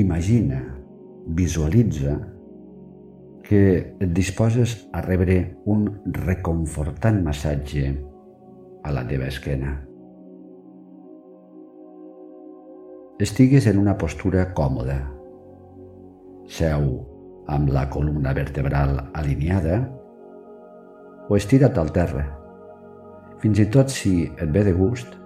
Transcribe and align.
imagina, 0.00 0.60
visualitza 1.26 2.16
que 3.50 3.62
et 3.98 4.10
disposes 4.14 4.76
a 4.92 5.02
rebre 5.02 5.36
un 5.66 5.86
reconfortant 6.24 7.20
massatge 7.24 7.90
a 8.82 8.92
la 8.94 9.04
teva 9.06 9.26
esquena. 9.26 9.74
Estigues 13.20 13.66
en 13.66 13.78
una 13.82 13.96
postura 14.00 14.46
còmoda. 14.56 15.00
Seu 16.48 16.86
amb 17.50 17.68
la 17.74 17.88
columna 17.90 18.32
vertebral 18.32 18.96
alineada 19.12 19.82
o 21.28 21.36
estira't 21.36 21.76
al 21.78 21.90
terra. 21.92 22.24
Fins 23.42 23.60
i 23.60 23.66
tot 23.74 23.92
si 23.92 24.14
et 24.30 24.48
ve 24.54 24.62
de 24.64 24.72
gust, 24.76 25.18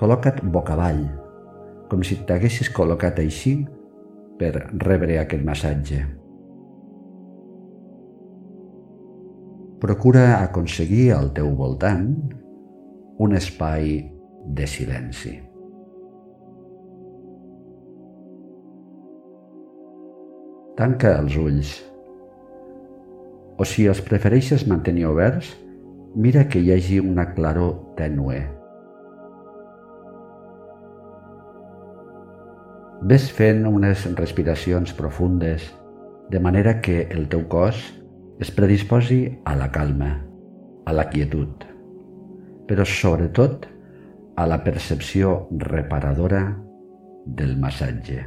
col·loca't 0.00 0.42
boca 0.54 0.74
avall, 0.74 1.04
com 1.92 2.02
si 2.04 2.18
t'haguessis 2.26 2.72
col·locat 2.74 3.20
així 3.22 3.58
per 4.38 4.52
rebre 4.84 5.18
aquest 5.20 5.44
massatge. 5.44 6.00
Procura 9.82 10.40
aconseguir 10.40 11.12
al 11.14 11.30
teu 11.34 11.52
voltant 11.58 12.08
un 13.22 13.34
espai 13.38 13.92
de 14.58 14.66
silenci. 14.66 15.36
Tanca 20.78 21.16
els 21.18 21.38
ulls. 21.38 21.72
O 23.58 23.66
si 23.66 23.88
els 23.90 24.02
prefereixes 24.06 24.66
mantenir 24.70 25.08
oberts, 25.10 25.50
mira 26.14 26.46
que 26.50 26.62
hi 26.62 26.70
hagi 26.74 27.00
una 27.02 27.26
claror 27.34 27.74
tènue. 27.98 28.57
Ves 33.00 33.28
fent 33.30 33.62
unes 33.62 34.08
respiracions 34.18 34.90
profundes, 34.92 35.62
de 36.30 36.40
manera 36.42 36.80
que 36.82 37.04
el 37.14 37.28
teu 37.30 37.44
cos 37.46 37.78
es 38.42 38.50
predisposi 38.50 39.38
a 39.46 39.54
la 39.54 39.68
calma, 39.70 40.16
a 40.82 40.94
la 40.96 41.04
quietud, 41.06 41.62
però 42.66 42.82
sobretot 42.82 43.68
a 44.34 44.48
la 44.50 44.58
percepció 44.66 45.46
reparadora 45.62 46.42
del 47.24 47.54
massatge. 47.56 48.24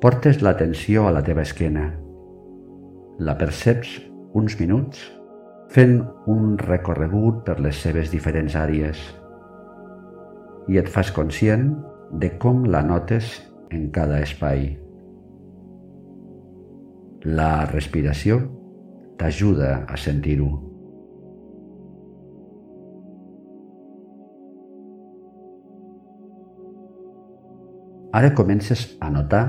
Portes 0.00 0.40
l'atenció 0.40 1.06
a 1.06 1.12
la 1.12 1.20
teva 1.22 1.44
esquena. 1.44 1.90
La 3.20 3.36
perceps 3.36 3.98
uns 4.32 4.56
minuts 4.58 5.10
fent 5.72 6.02
un 6.28 6.58
recorregut 6.60 7.44
per 7.46 7.56
les 7.64 7.78
seves 7.80 8.10
diferents 8.12 8.56
àrees 8.60 9.00
i 10.68 10.76
et 10.76 10.90
fas 10.92 11.08
conscient 11.16 11.70
de 12.20 12.28
com 12.42 12.66
la 12.68 12.82
notes 12.84 13.38
en 13.72 13.88
cada 13.94 14.20
espai. 14.20 14.66
La 17.24 17.64
respiració 17.70 18.42
t'ajuda 19.16 19.72
a 19.88 19.96
sentir-ho. 19.96 20.50
Ara 28.12 28.34
comences 28.36 28.90
a 29.00 29.08
notar 29.08 29.46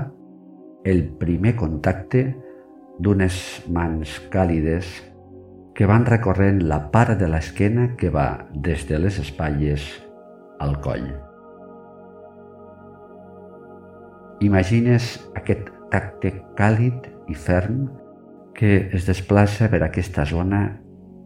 el 0.88 1.04
primer 1.20 1.52
contacte 1.58 2.30
d'unes 2.96 3.36
mans 3.68 4.22
càlides 4.32 4.88
que 5.74 5.86
van 5.90 6.06
recorrent 6.06 6.62
la 6.70 6.78
part 6.94 7.18
de 7.18 7.28
l'esquena 7.30 7.88
que 7.98 8.10
va 8.14 8.46
des 8.54 8.86
de 8.86 9.00
les 9.02 9.18
espatlles 9.18 9.86
al 10.62 10.78
coll. 10.84 11.08
Imagines 14.44 15.16
aquest 15.34 15.70
tacte 15.90 16.30
càlid 16.58 17.10
i 17.30 17.34
ferm 17.34 17.84
que 18.54 18.88
es 18.94 19.06
desplaça 19.08 19.68
per 19.70 19.82
aquesta 19.82 20.24
zona 20.30 20.62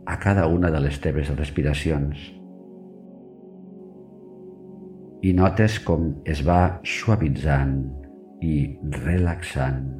a 0.08 0.16
cada 0.22 0.46
una 0.48 0.72
de 0.72 0.80
les 0.80 0.96
teves 1.04 1.28
respiracions. 1.36 2.16
I 5.28 5.34
notes 5.36 5.80
com 5.84 6.12
es 6.24 6.40
va 6.46 6.78
suavitzant 6.86 7.80
i 8.40 8.78
relaxant. 9.02 9.97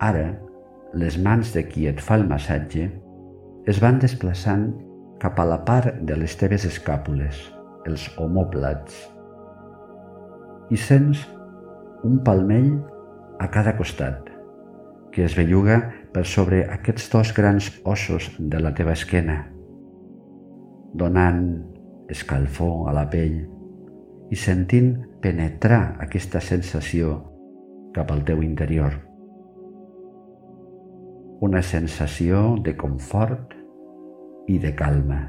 Ara, 0.00 0.30
les 0.94 1.18
mans 1.20 1.44
de 1.52 1.60
qui 1.68 1.84
et 1.90 1.98
fa 2.00 2.16
el 2.16 2.24
massatge 2.28 2.86
es 3.68 3.80
van 3.82 3.98
desplaçant 4.00 4.70
cap 5.20 5.36
a 5.38 5.44
la 5.44 5.58
part 5.66 5.98
de 6.08 6.16
les 6.16 6.32
teves 6.40 6.64
escàpules, 6.64 7.36
els 7.84 8.06
homòplats, 8.16 8.96
i 10.72 10.78
sents 10.80 11.26
un 12.08 12.16
palmell 12.24 12.70
a 13.44 13.50
cada 13.52 13.74
costat, 13.76 14.30
que 15.12 15.26
es 15.26 15.36
belluga 15.36 15.76
per 16.14 16.24
sobre 16.24 16.62
aquests 16.78 17.10
dos 17.12 17.34
grans 17.36 17.68
ossos 17.84 18.30
de 18.38 18.62
la 18.62 18.72
teva 18.72 18.96
esquena, 18.96 19.42
donant 20.96 21.44
escalfor 22.10 22.88
a 22.88 22.96
la 22.96 23.04
pell 23.12 23.36
i 24.30 24.38
sentint 24.38 24.94
penetrar 25.20 25.98
aquesta 26.00 26.40
sensació 26.40 27.18
cap 27.94 28.10
al 28.14 28.24
teu 28.24 28.40
interior. 28.46 29.09
Una 31.40 31.62
sensació 31.64 32.40
de 32.60 32.74
confort 32.76 33.54
i 34.52 34.58
de 34.60 34.74
calma. 34.76 35.20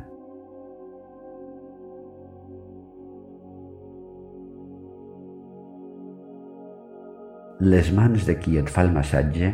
Les 7.63 7.93
mans 7.95 8.27
de 8.27 8.35
qui 8.43 8.59
et 8.59 8.67
fa 8.75 8.83
el 8.83 8.91
massatge 8.91 9.53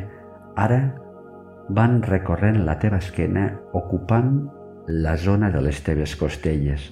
ara 0.65 0.81
van 1.77 1.99
recorrent 2.09 2.63
la 2.65 2.79
teva 2.81 3.03
esquena 3.05 3.45
ocupant 3.77 4.33
la 4.89 5.13
zona 5.27 5.53
de 5.53 5.61
les 5.61 5.85
teves 5.85 6.17
costelles, 6.17 6.89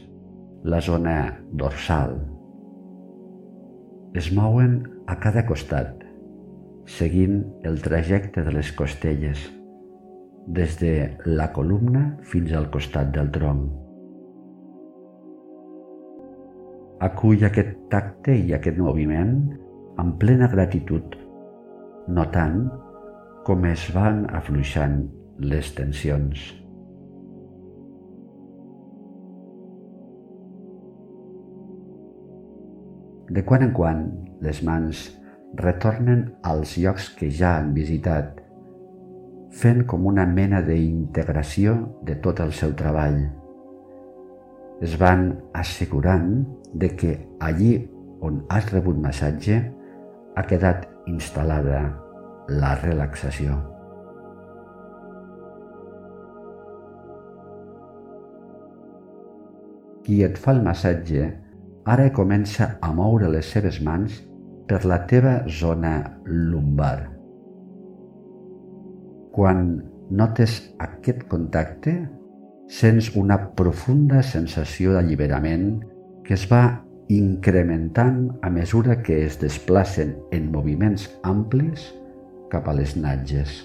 la 0.62 0.84
zona 0.92 1.18
dorsal. 1.50 2.20
Es 4.14 4.30
mouen 4.30 4.84
a 5.10 5.18
cada 5.18 5.48
costat, 5.50 6.06
seguint 6.86 7.42
el 7.66 7.82
trajecte 7.82 8.46
de 8.46 8.60
les 8.62 8.70
costelles, 8.78 9.55
des 10.48 10.78
de 10.78 10.94
la 11.26 11.48
columna 11.52 12.06
fins 12.22 12.54
al 12.54 12.70
costat 12.70 13.10
del 13.16 13.32
tronc. 13.34 13.72
Acull 17.06 17.44
aquest 17.48 17.74
tacte 17.92 18.36
i 18.38 18.54
aquest 18.56 18.78
moviment 18.78 19.34
amb 20.02 20.20
plena 20.22 20.48
gratitud, 20.52 21.18
notant 22.08 22.62
com 23.46 23.66
es 23.70 23.90
van 23.96 24.24
afluixant 24.38 25.02
les 25.42 25.74
tensions. 25.76 26.46
De 33.36 33.42
quan 33.42 33.66
en 33.66 33.74
quan, 33.74 34.02
les 34.46 34.62
mans 34.64 35.08
retornen 35.58 36.28
als 36.46 36.78
llocs 36.78 37.10
que 37.18 37.32
ja 37.34 37.58
han 37.58 37.74
visitat, 37.74 38.45
fent 39.56 39.86
com 39.88 40.06
una 40.10 40.26
mena 40.28 40.60
d'integració 40.66 41.76
de 42.08 42.18
tot 42.24 42.42
el 42.44 42.52
seu 42.54 42.74
treball. 42.76 43.22
Es 44.84 44.98
van 45.00 45.30
assegurant 45.56 46.42
de 46.74 46.90
que 47.00 47.14
allí 47.40 47.78
on 48.26 48.42
has 48.52 48.68
rebut 48.74 49.00
massatge 49.00 49.62
ha 50.36 50.44
quedat 50.50 50.84
instal·lada 51.08 51.86
la 52.52 52.74
relaxació. 52.84 53.56
Qui 60.06 60.22
et 60.28 60.38
fa 60.38 60.54
el 60.54 60.62
massatge 60.68 61.32
ara 61.96 62.12
comença 62.14 62.76
a 62.82 62.92
moure 62.94 63.32
les 63.32 63.56
seves 63.56 63.82
mans 63.82 64.22
per 64.68 64.84
la 64.86 65.04
teva 65.10 65.40
zona 65.48 65.98
lumbar. 66.26 67.15
Quan 69.36 69.66
notes 70.16 70.62
aquest 70.80 71.26
contacte, 71.28 71.92
sents 72.72 73.10
una 73.20 73.36
profunda 73.58 74.22
sensació 74.24 74.94
d'alliberament 74.96 75.82
que 76.24 76.38
es 76.38 76.46
va 76.48 76.62
incrementant 77.12 78.22
a 78.42 78.50
mesura 78.50 79.02
que 79.04 79.18
es 79.26 79.36
desplacen 79.42 80.16
en 80.32 80.48
moviments 80.54 81.10
amplis 81.28 81.84
cap 82.54 82.70
a 82.72 82.78
les 82.80 82.96
natges. 82.96 83.60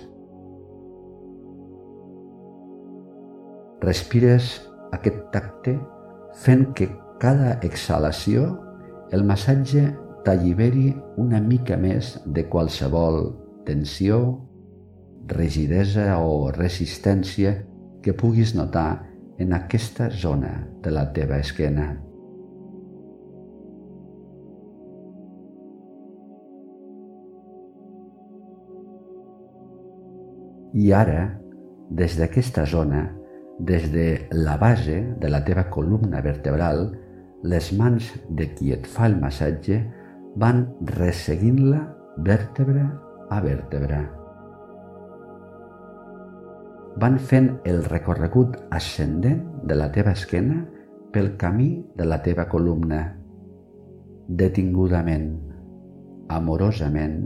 Respires 3.86 4.50
aquest 4.98 5.22
tacte 5.32 5.78
fent 6.42 6.66
que 6.74 6.90
cada 7.22 7.60
exhalació, 7.62 8.50
el 9.14 9.22
massatge 9.22 9.86
t'alliberi 10.26 10.90
una 11.22 11.38
mica 11.40 11.78
més 11.78 12.16
de 12.26 12.48
qualsevol 12.50 13.22
tensió 13.64 14.20
rigidesa 15.28 16.18
o 16.18 16.50
resistència 16.54 17.54
que 18.02 18.14
puguis 18.16 18.54
notar 18.56 19.06
en 19.40 19.52
aquesta 19.56 20.10
zona 20.10 20.52
de 20.82 20.92
la 20.92 21.06
teva 21.16 21.38
esquena. 21.40 21.92
I 30.70 30.92
ara, 30.94 31.24
des 31.90 32.14
d'aquesta 32.18 32.64
zona, 32.64 33.08
des 33.58 33.90
de 33.92 34.28
la 34.32 34.56
base 34.56 35.00
de 35.20 35.28
la 35.28 35.42
teva 35.44 35.66
columna 35.68 36.20
vertebral, 36.22 36.92
les 37.42 37.72
mans 37.72 38.12
de 38.30 38.46
qui 38.54 38.70
et 38.76 38.86
fa 38.86 39.08
el 39.10 39.18
massatge 39.20 39.82
van 40.36 40.64
resseguint-la 40.94 41.82
vèrtebra 42.22 42.86
a 43.30 43.40
vèrtebra 43.42 44.19
van 46.98 47.18
fent 47.18 47.50
el 47.64 47.84
recorregut 47.84 48.56
ascendent 48.74 49.42
de 49.66 49.76
la 49.78 49.90
teva 49.92 50.14
esquena 50.16 50.64
pel 51.12 51.36
camí 51.38 51.84
de 51.96 52.06
la 52.06 52.20
teva 52.22 52.48
columna, 52.50 53.02
detingudament, 54.26 55.30
amorosament, 56.30 57.22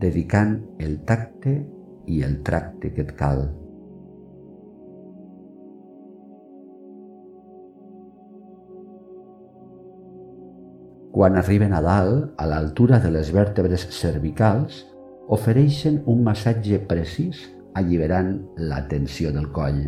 dedicant 0.00 0.58
el 0.80 1.00
tacte 1.08 1.54
i 2.08 2.22
el 2.24 2.40
tracte 2.44 2.92
que 2.92 3.04
et 3.04 3.14
cal. 3.16 3.44
Quan 11.10 11.36
arriben 11.36 11.72
a 11.74 11.80
dalt, 11.84 12.30
a 12.38 12.46
l'altura 12.46 13.00
de 13.02 13.10
les 13.12 13.32
vèrtebres 13.34 13.88
cervicals, 13.92 14.84
ofereixen 15.28 16.00
un 16.08 16.22
massatge 16.24 16.78
precís 16.88 17.42
alliberant 17.78 18.32
la 18.56 18.80
tensió 18.88 19.32
del 19.34 19.48
coll. 19.54 19.82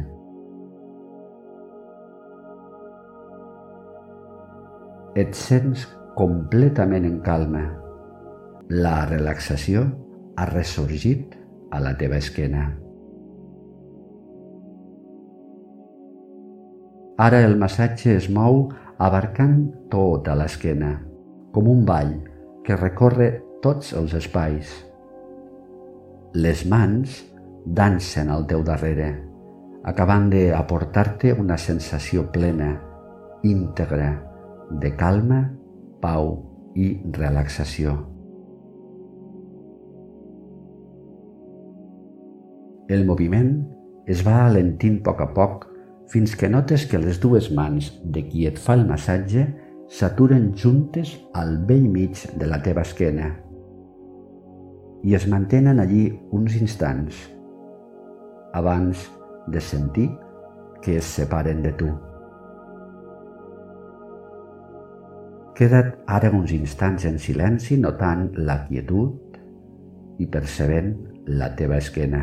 Et 5.18 5.34
sents 5.36 5.86
completament 6.16 7.04
en 7.08 7.18
calma. 7.24 7.64
La 8.72 9.02
relaxació 9.08 9.84
ha 10.36 10.46
ressorgit 10.48 11.34
a 11.72 11.80
la 11.84 11.92
teva 11.98 12.20
esquena. 12.22 12.70
Ara 17.22 17.42
el 17.44 17.58
massatge 17.60 18.16
es 18.16 18.28
mou 18.32 18.64
abarcant 19.02 19.66
tota 19.92 20.34
l'esquena, 20.38 20.94
com 21.52 21.68
un 21.68 21.84
ball 21.88 22.14
que 22.64 22.78
recorre 22.78 23.28
tots 23.62 23.92
els 23.98 24.14
espais. 24.16 24.72
Les 26.34 26.64
mans 26.66 27.20
dansen 27.64 28.30
al 28.30 28.46
teu 28.50 28.62
darrere, 28.66 29.08
acabant 29.84 30.28
d'aportar-te 30.32 31.32
una 31.38 31.58
sensació 31.58 32.28
plena, 32.34 32.74
íntegra, 33.42 34.12
de 34.80 34.92
calma, 34.96 35.42
pau 36.00 36.32
i 36.74 36.94
relaxació. 37.18 37.96
El 42.92 43.06
moviment 43.08 43.52
es 44.10 44.24
va 44.26 44.42
alentint 44.46 44.98
a 45.00 45.04
poc 45.10 45.22
a 45.22 45.28
poc 45.36 45.68
fins 46.12 46.34
que 46.36 46.50
notes 46.50 46.84
que 46.90 47.00
les 47.00 47.20
dues 47.22 47.52
mans 47.54 47.92
de 48.04 48.24
qui 48.26 48.48
et 48.48 48.58
fa 48.60 48.74
el 48.76 48.84
massatge 48.88 49.46
s'aturen 49.92 50.50
juntes 50.58 51.14
al 51.32 51.56
vell 51.68 51.88
mig 51.88 52.26
de 52.36 52.48
la 52.50 52.60
teva 52.64 52.84
esquena 52.84 53.30
i 55.02 55.14
es 55.14 55.26
mantenen 55.26 55.80
allí 55.82 56.04
uns 56.30 56.54
instants 56.56 57.16
abans 58.52 59.10
de 59.48 59.60
sentir 59.60 60.10
que 60.82 60.98
es 60.98 61.04
separen 61.04 61.62
de 61.62 61.72
tu. 61.72 61.90
Queda't 65.56 65.92
ara 66.08 66.30
uns 66.32 66.52
instants 66.56 67.04
en 67.08 67.18
silenci 67.20 67.76
notant 67.80 68.30
la 68.36 68.62
quietud 68.66 69.36
i 70.18 70.26
percebent 70.26 70.94
la 71.28 71.52
teva 71.58 71.78
esquena. 71.82 72.22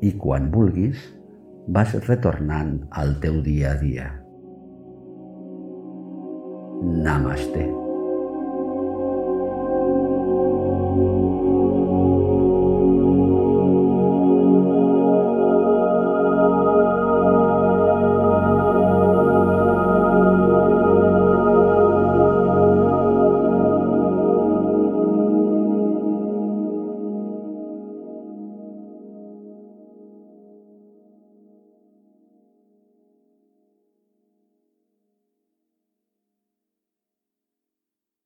I 0.00 0.14
quan 0.16 0.48
vulguis, 0.54 1.02
vas 1.68 1.92
retornant 2.06 2.78
al 3.02 3.18
teu 3.20 3.42
dia 3.44 3.74
a 3.74 3.82
dia. 3.82 4.08
Namaste. 7.04 7.79